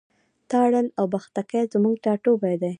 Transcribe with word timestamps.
تارڼ 0.49 0.73
اوبښتکۍ 1.01 1.63
زموږ 1.73 1.95
ټاټوبی 2.03 2.55
دی. 2.61 2.69